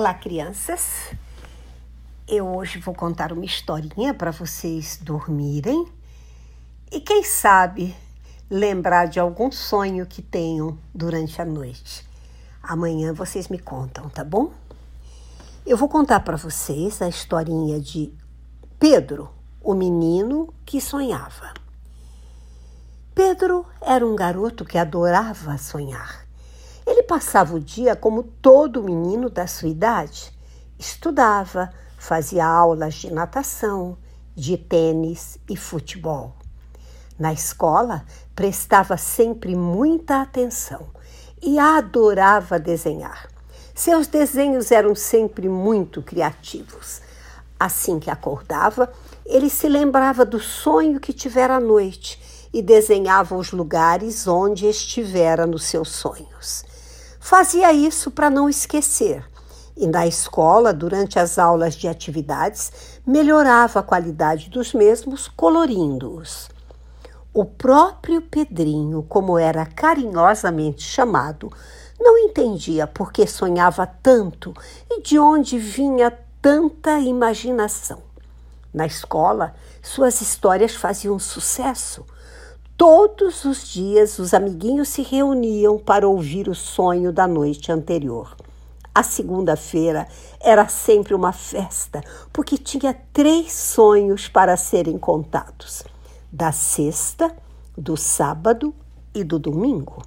Olá, 0.00 0.14
crianças. 0.14 1.12
Eu 2.26 2.56
hoje 2.56 2.78
vou 2.78 2.94
contar 2.94 3.34
uma 3.34 3.44
historinha 3.44 4.14
para 4.14 4.30
vocês 4.30 4.98
dormirem 5.02 5.86
e, 6.90 7.02
quem 7.02 7.22
sabe, 7.22 7.94
lembrar 8.48 9.08
de 9.08 9.20
algum 9.20 9.52
sonho 9.52 10.06
que 10.06 10.22
tenham 10.22 10.78
durante 10.94 11.42
a 11.42 11.44
noite. 11.44 12.08
Amanhã 12.62 13.12
vocês 13.12 13.48
me 13.48 13.58
contam, 13.58 14.08
tá 14.08 14.24
bom? 14.24 14.54
Eu 15.66 15.76
vou 15.76 15.86
contar 15.86 16.20
para 16.20 16.38
vocês 16.38 17.02
a 17.02 17.06
historinha 17.06 17.78
de 17.78 18.10
Pedro, 18.78 19.28
o 19.60 19.74
menino 19.74 20.54
que 20.64 20.80
sonhava. 20.80 21.52
Pedro 23.14 23.66
era 23.82 24.06
um 24.06 24.16
garoto 24.16 24.64
que 24.64 24.78
adorava 24.78 25.58
sonhar. 25.58 26.29
Passava 27.10 27.56
o 27.56 27.60
dia 27.60 27.96
como 27.96 28.22
todo 28.22 28.84
menino 28.84 29.28
da 29.28 29.44
sua 29.44 29.68
idade. 29.68 30.32
Estudava, 30.78 31.68
fazia 31.98 32.46
aulas 32.46 32.94
de 32.94 33.12
natação, 33.12 33.98
de 34.32 34.56
tênis 34.56 35.36
e 35.48 35.56
futebol. 35.56 36.36
Na 37.18 37.32
escola, 37.32 38.04
prestava 38.32 38.96
sempre 38.96 39.56
muita 39.56 40.22
atenção 40.22 40.86
e 41.42 41.58
adorava 41.58 42.60
desenhar. 42.60 43.28
Seus 43.74 44.06
desenhos 44.06 44.70
eram 44.70 44.94
sempre 44.94 45.48
muito 45.48 46.02
criativos. 46.02 47.02
Assim 47.58 47.98
que 47.98 48.08
acordava, 48.08 48.88
ele 49.26 49.50
se 49.50 49.68
lembrava 49.68 50.24
do 50.24 50.38
sonho 50.38 51.00
que 51.00 51.12
tivera 51.12 51.56
à 51.56 51.60
noite 51.60 52.48
e 52.54 52.62
desenhava 52.62 53.34
os 53.34 53.50
lugares 53.50 54.28
onde 54.28 54.68
estivera 54.68 55.44
nos 55.44 55.64
seus 55.64 55.88
sonhos. 55.88 56.69
Fazia 57.20 57.70
isso 57.72 58.10
para 58.10 58.30
não 58.30 58.48
esquecer. 58.48 59.24
E 59.76 59.86
na 59.86 60.06
escola, 60.06 60.72
durante 60.72 61.18
as 61.18 61.38
aulas 61.38 61.74
de 61.76 61.86
atividades, 61.86 62.72
melhorava 63.06 63.80
a 63.80 63.82
qualidade 63.82 64.50
dos 64.50 64.74
mesmos, 64.74 65.28
colorindo-os. 65.28 66.48
O 67.32 67.44
próprio 67.44 68.20
Pedrinho, 68.22 69.04
como 69.08 69.38
era 69.38 69.64
carinhosamente 69.64 70.82
chamado, 70.82 71.52
não 72.00 72.18
entendia 72.18 72.86
por 72.86 73.12
que 73.12 73.26
sonhava 73.26 73.86
tanto 73.86 74.52
e 74.90 75.02
de 75.02 75.18
onde 75.18 75.58
vinha 75.58 76.10
tanta 76.42 76.98
imaginação. 76.98 78.02
Na 78.72 78.86
escola, 78.86 79.54
suas 79.82 80.20
histórias 80.20 80.74
faziam 80.74 81.18
sucesso. 81.18 82.04
Todos 82.80 83.44
os 83.44 83.68
dias 83.68 84.18
os 84.18 84.32
amiguinhos 84.32 84.88
se 84.88 85.02
reuniam 85.02 85.78
para 85.78 86.08
ouvir 86.08 86.48
o 86.48 86.54
sonho 86.54 87.12
da 87.12 87.28
noite 87.28 87.70
anterior. 87.70 88.34
A 88.94 89.02
segunda-feira 89.02 90.08
era 90.40 90.66
sempre 90.66 91.12
uma 91.12 91.30
festa, 91.30 92.00
porque 92.32 92.56
tinha 92.56 92.98
três 93.12 93.52
sonhos 93.52 94.28
para 94.28 94.56
serem 94.56 94.96
contados: 94.96 95.84
da 96.32 96.52
sexta, 96.52 97.36
do 97.76 97.98
sábado 97.98 98.74
e 99.14 99.22
do 99.22 99.38
domingo. 99.38 100.02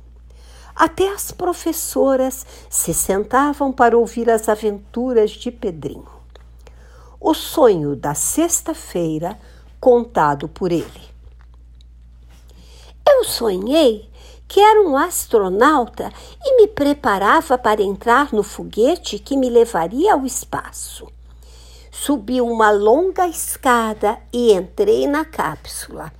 Até 0.76 1.14
as 1.14 1.32
professoras 1.32 2.44
se 2.72 2.92
sentavam 2.92 3.72
para 3.72 3.96
ouvir 3.96 4.32
as 4.32 4.50
aventuras 4.50 5.30
de 5.30 5.52
Pedrinho. 5.52 6.10
O 7.22 7.36
sonho 7.36 7.96
da 7.96 8.16
sexta-feira, 8.16 9.38
contado 9.80 10.48
por 10.50 10.72
ele. 10.72 11.13
Eu 13.16 13.24
sonhei 13.26 14.10
que 14.48 14.60
era 14.60 14.82
um 14.82 14.98
astronauta 14.98 16.12
e 16.44 16.58
me 16.58 16.68
preparava 16.68 17.60
para 17.60 17.82
entrar 17.82 18.34
no 18.34 18.42
foguete 18.42 19.20
que 19.20 19.38
me 19.38 19.52
levaria 19.52 20.14
ao 20.14 20.26
espaço. 20.26 21.08
Subi 21.92 22.42
uma 22.42 22.72
longa 22.72 23.28
escada 23.28 24.18
e 24.34 24.52
entrei 24.52 25.06
na 25.06 25.24
cápsula. 25.24 26.12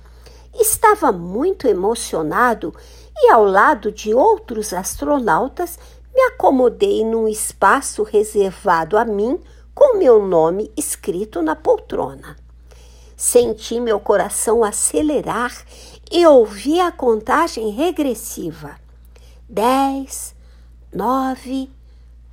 Estava 0.54 1.10
muito 1.10 1.66
emocionado 1.66 2.72
e, 3.18 3.28
ao 3.28 3.44
lado 3.44 3.90
de 3.90 4.14
outros 4.14 4.72
astronautas, 4.72 5.76
me 6.14 6.22
acomodei 6.22 7.04
num 7.04 7.26
espaço 7.26 8.04
reservado 8.04 8.96
a 8.96 9.04
mim 9.04 9.40
com 9.74 9.98
meu 9.98 10.24
nome 10.24 10.72
escrito 10.76 11.42
na 11.42 11.56
poltrona. 11.56 12.36
Senti 13.16 13.80
meu 13.80 14.00
coração 14.00 14.64
acelerar 14.64 15.52
e 16.10 16.26
ouvi 16.26 16.80
a 16.80 16.92
contagem 16.92 17.70
regressiva. 17.70 18.76
Dez, 19.48 20.34
nove, 20.92 21.70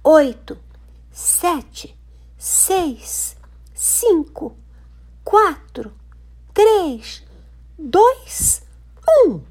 oito, 0.03 0.57
sete, 1.11 1.97
seis, 2.37 3.35
cinco, 3.73 4.55
quatro, 5.23 5.93
três, 6.53 7.23
dois, 7.77 8.63
um. 9.25 9.41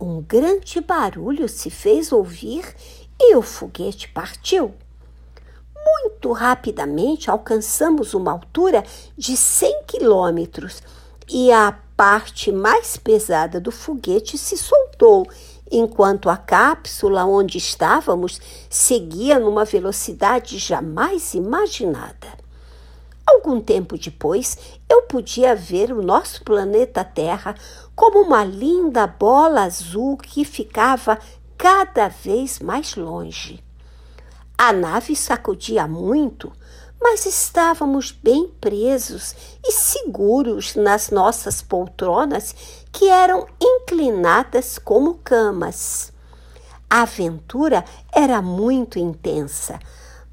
Um 0.00 0.22
grande 0.22 0.80
barulho 0.80 1.48
se 1.48 1.70
fez 1.70 2.12
ouvir 2.12 2.64
e 3.20 3.34
o 3.34 3.42
foguete 3.42 4.08
partiu. 4.08 4.74
Muito 5.74 6.32
rapidamente 6.32 7.30
alcançamos 7.30 8.14
uma 8.14 8.32
altura 8.32 8.84
de 9.16 9.36
100 9.36 9.84
quilômetros 9.84 10.82
e 11.28 11.52
a 11.52 11.76
parte 11.96 12.50
mais 12.50 12.96
pesada 12.96 13.60
do 13.60 13.70
foguete 13.70 14.38
se 14.38 14.56
soltou, 14.56 15.26
enquanto 15.70 16.30
a 16.30 16.36
cápsula 16.36 17.24
onde 17.24 17.58
estávamos 17.58 18.40
seguia 18.70 19.38
numa 19.38 19.64
velocidade 19.64 20.58
jamais 20.58 21.34
imaginada. 21.34 22.38
Algum 23.26 23.60
tempo 23.60 23.98
depois, 23.98 24.56
eu 24.88 25.02
podia 25.02 25.54
ver 25.54 25.92
o 25.92 26.02
nosso 26.02 26.42
planeta 26.42 27.04
Terra 27.04 27.54
como 27.94 28.22
uma 28.22 28.42
linda 28.42 29.06
bola 29.06 29.64
azul 29.64 30.16
que 30.16 30.46
ficava 30.46 31.18
cada 31.58 32.08
vez 32.08 32.58
mais 32.60 32.96
longe. 32.96 33.62
A 34.56 34.72
nave 34.72 35.14
sacudia 35.14 35.86
muito, 35.86 36.50
mas 37.00 37.26
estávamos 37.26 38.10
bem 38.10 38.48
presos 38.60 39.34
e 39.64 39.72
seguros 39.72 40.74
nas 40.74 41.10
nossas 41.10 41.62
poltronas 41.62 42.54
que 42.92 43.08
eram 43.08 43.46
inclinadas 43.60 44.78
como 44.78 45.14
camas. 45.22 46.12
A 46.90 47.02
aventura 47.02 47.84
era 48.12 48.40
muito 48.42 48.98
intensa, 48.98 49.78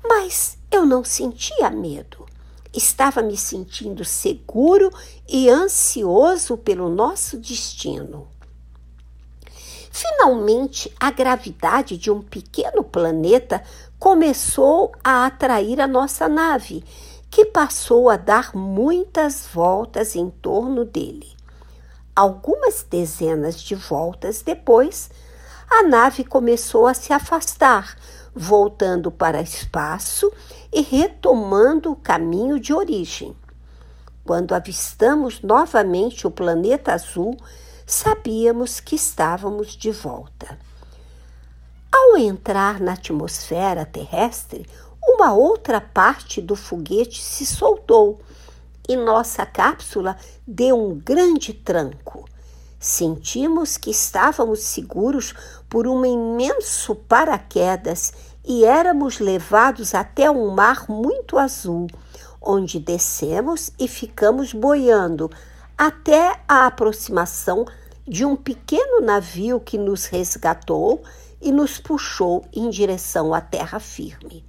mas 0.03 0.57
eu 0.71 0.85
não 0.85 1.03
sentia 1.03 1.69
medo. 1.69 2.25
Estava 2.73 3.21
me 3.21 3.37
sentindo 3.37 4.03
seguro 4.03 4.91
e 5.27 5.49
ansioso 5.49 6.57
pelo 6.57 6.89
nosso 6.89 7.37
destino. 7.37 8.27
Finalmente, 10.25 10.91
a 10.99 11.11
gravidade 11.11 11.99
de 11.99 12.09
um 12.09 12.19
pequeno 12.19 12.83
planeta 12.83 13.61
começou 13.99 14.91
a 15.03 15.27
atrair 15.27 15.79
a 15.79 15.85
nossa 15.85 16.27
nave, 16.27 16.83
que 17.29 17.45
passou 17.45 18.09
a 18.09 18.17
dar 18.17 18.55
muitas 18.55 19.45
voltas 19.53 20.15
em 20.15 20.31
torno 20.31 20.83
dele. 20.83 21.31
Algumas 22.15 22.83
dezenas 22.89 23.61
de 23.61 23.75
voltas 23.75 24.41
depois, 24.41 25.11
a 25.69 25.83
nave 25.83 26.23
começou 26.23 26.87
a 26.87 26.95
se 26.95 27.13
afastar, 27.13 27.95
voltando 28.33 29.11
para 29.11 29.43
espaço 29.43 30.31
e 30.73 30.81
retomando 30.81 31.91
o 31.91 31.95
caminho 31.95 32.59
de 32.59 32.73
origem. 32.73 33.37
Quando 34.23 34.55
avistamos 34.55 35.43
novamente 35.43 36.25
o 36.25 36.31
planeta 36.31 36.93
azul, 36.93 37.37
sabíamos 37.85 38.79
que 38.79 38.95
estávamos 38.95 39.75
de 39.77 39.91
volta. 39.91 40.57
Ao 41.91 42.17
entrar 42.17 42.79
na 42.79 42.93
atmosfera 42.93 43.85
terrestre, 43.85 44.67
uma 45.01 45.33
outra 45.33 45.79
parte 45.79 46.41
do 46.41 46.55
foguete 46.55 47.21
se 47.21 47.45
soltou 47.45 48.19
e 48.87 48.95
nossa 48.95 49.45
cápsula 49.45 50.17
deu 50.47 50.77
um 50.77 50.95
grande 50.95 51.53
tranco. 51.53 52.27
Sentimos 52.79 53.77
que 53.77 53.91
estávamos 53.91 54.59
seguros 54.59 55.33
por 55.69 55.87
um 55.87 56.05
imenso 56.05 56.95
paraquedas 56.95 58.13
e 58.43 58.65
éramos 58.65 59.19
levados 59.19 59.95
até 59.95 60.29
um 60.29 60.49
mar 60.49 60.85
muito 60.89 61.37
azul, 61.37 61.87
onde 62.41 62.79
descemos 62.79 63.71
e 63.79 63.87
ficamos 63.87 64.53
boiando 64.53 65.31
até 65.77 66.39
a 66.47 66.65
aproximação 66.65 67.65
de 68.07 68.23
um 68.23 68.35
pequeno 68.35 69.01
navio 69.01 69.59
que 69.59 69.77
nos 69.77 70.05
resgatou 70.05 71.03
e 71.41 71.51
nos 71.51 71.79
puxou 71.79 72.45
em 72.53 72.69
direção 72.69 73.33
à 73.33 73.41
terra 73.41 73.79
firme. 73.79 74.45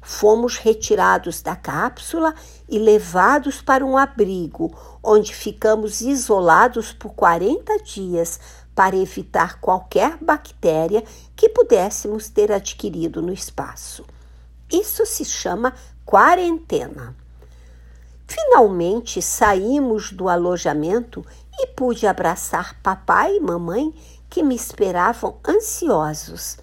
Fomos 0.00 0.56
retirados 0.56 1.42
da 1.42 1.56
cápsula 1.56 2.34
e 2.68 2.78
levados 2.78 3.60
para 3.60 3.84
um 3.84 3.96
abrigo, 3.96 4.72
onde 5.02 5.34
ficamos 5.34 6.00
isolados 6.00 6.92
por 6.92 7.12
40 7.14 7.78
dias 7.82 8.38
para 8.74 8.94
evitar 8.94 9.58
qualquer 9.58 10.16
bactéria 10.18 11.02
que 11.34 11.48
pudéssemos 11.48 12.28
ter 12.28 12.52
adquirido 12.52 13.20
no 13.20 13.32
espaço. 13.32 14.04
Isso 14.70 15.04
se 15.06 15.24
chama 15.24 15.74
quarentena. 16.04 17.16
Finalmente 18.26 19.22
saímos 19.22 20.10
do 20.12 20.28
alojamento 20.28 21.24
e 21.58 21.66
pude 21.68 22.06
abraçar 22.06 22.80
papai 22.82 23.36
e 23.36 23.40
mamãe 23.40 23.94
que 24.28 24.42
me 24.42 24.54
esperavam 24.54 25.38
ansiosos. 25.46 26.58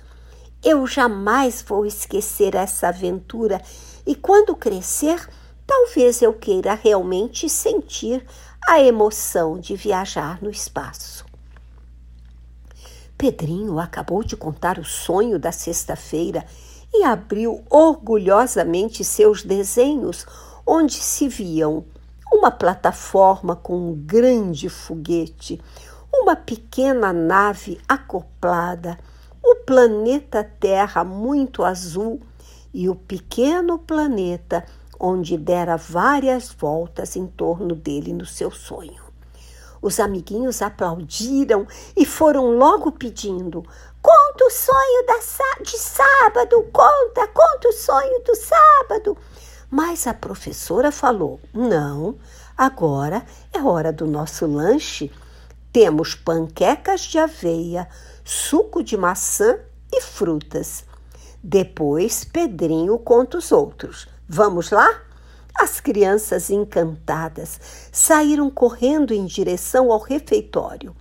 Eu 0.64 0.86
jamais 0.86 1.62
vou 1.62 1.86
esquecer 1.86 2.56
essa 2.56 2.90
aventura 2.90 3.62
e 4.06 4.16
quando 4.16 4.56
crescer, 4.56 5.28
talvez 5.66 6.22
eu 6.22 6.34
queira 6.34 6.74
realmente 6.74 7.50
sentir 7.50 8.26
a 8.68 8.82
emoção 8.82 9.60
de 9.60 9.76
viajar 9.76 10.42
no 10.42 10.50
espaço. 10.50 11.26
Pedrinho 13.18 13.80
acabou 13.80 14.24
de 14.24 14.36
contar 14.36 14.78
o 14.78 14.84
sonho 14.84 15.40
da 15.40 15.52
sexta-feira 15.52 16.46
e 16.94 17.04
abriu 17.04 17.64
orgulhosamente 17.70 19.04
seus 19.04 19.44
desenhos, 19.44 20.26
onde 20.66 20.96
se 20.96 21.28
viam 21.28 21.86
uma 22.32 22.50
plataforma 22.50 23.56
com 23.56 23.76
um 23.76 23.94
grande 23.94 24.70
foguete, 24.70 25.62
uma 26.12 26.36
pequena 26.36 27.14
nave 27.14 27.80
acoplada, 27.88 28.98
o 29.44 29.56
planeta 29.58 30.44
Terra 30.44 31.04
muito 31.04 31.64
azul 31.64 32.22
e 32.74 32.90
o 32.90 32.96
pequeno 32.96 33.78
planeta 33.78 34.66
onde 35.00 35.38
dera 35.38 35.76
várias 35.76 36.50
voltas 36.50 37.16
em 37.16 37.28
torno 37.28 37.76
dele 37.76 38.14
no 38.14 38.26
seu 38.26 38.50
sonho. 38.50 39.04
Os 39.82 40.00
amiguinhos 40.00 40.62
aplaudiram 40.62 41.68
e 41.96 42.06
foram 42.06 42.58
logo 42.58 42.90
pedindo: 42.94 43.64
Conta 44.02 44.46
o 44.46 44.50
sonho 44.50 45.06
da, 45.06 45.20
de 45.62 45.78
sábado, 45.78 46.64
conta, 46.72 47.28
conta 47.28 47.68
o 47.68 47.74
sonho 47.74 48.24
do 48.24 48.34
sábado. 48.34 49.18
Mas 49.76 50.06
a 50.06 50.14
professora 50.14 50.92
falou: 50.92 51.40
Não, 51.52 52.16
agora 52.56 53.26
é 53.52 53.60
hora 53.60 53.92
do 53.92 54.06
nosso 54.06 54.46
lanche. 54.46 55.12
Temos 55.72 56.14
panquecas 56.14 57.02
de 57.02 57.18
aveia, 57.18 57.90
suco 58.24 58.84
de 58.84 58.96
maçã 58.96 59.58
e 59.92 60.00
frutas. 60.00 60.86
Depois 61.42 62.24
Pedrinho 62.24 63.00
conta 63.00 63.40
os 63.40 63.52
outros. 63.52 64.08
Vamos 64.30 64.70
lá? 64.70 65.02
As 65.56 65.80
crianças 65.80 66.52
encantadas 66.52 67.60
saíram 67.92 68.52
correndo 68.52 69.12
em 69.12 69.26
direção 69.26 69.92
ao 69.92 70.00
refeitório. 70.00 70.96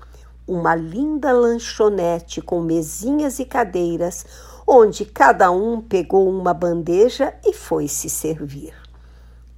Uma 0.52 0.74
linda 0.74 1.32
lanchonete 1.32 2.42
com 2.42 2.60
mesinhas 2.60 3.38
e 3.38 3.46
cadeiras, 3.46 4.26
onde 4.66 5.06
cada 5.06 5.50
um 5.50 5.80
pegou 5.80 6.28
uma 6.28 6.52
bandeja 6.52 7.32
e 7.42 7.54
foi 7.54 7.88
se 7.88 8.10
servir. 8.10 8.74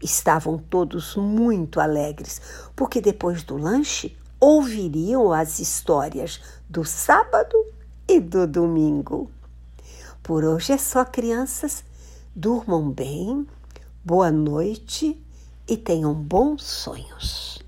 Estavam 0.01 0.57
todos 0.57 1.17
muito 1.17 1.81
alegres, 1.81 2.41
porque 2.77 3.01
depois 3.01 3.43
do 3.43 3.57
lanche 3.57 4.17
ouviriam 4.39 5.33
as 5.33 5.59
histórias 5.59 6.41
do 6.71 6.85
sábado 6.85 7.57
e 8.07 8.21
do 8.21 8.47
domingo. 8.47 9.29
Por 10.23 10.45
hoje 10.45 10.75
é 10.75 10.79
só, 10.79 11.05
crianças. 11.05 11.83
Durmam 12.37 12.89
bem 12.89 13.45
Boa 14.05 14.31
noite 14.31 15.21
e 15.69 15.77
tenham 15.77 16.15
bons 16.15 16.63
sonhos. 16.63 17.64